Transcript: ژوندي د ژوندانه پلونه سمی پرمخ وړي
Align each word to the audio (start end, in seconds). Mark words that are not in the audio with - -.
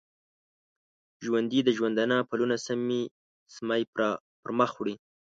ژوندي 1.25 1.59
د 1.63 1.69
ژوندانه 1.77 2.17
پلونه 2.29 2.55
سمی 3.55 3.81
پرمخ 4.43 4.71
وړي 4.77 4.95